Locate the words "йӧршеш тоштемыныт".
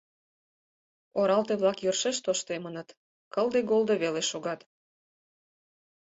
1.85-2.89